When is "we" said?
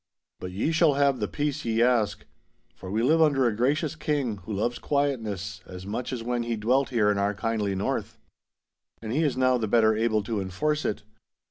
2.89-3.03